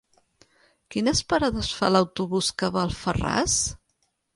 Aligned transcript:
Quines 0.95 1.21
parades 1.35 1.71
fa 1.83 1.93
l'autobús 1.95 2.53
que 2.59 2.75
va 2.79 2.87
a 2.87 2.91
Alfarràs? 2.93 3.65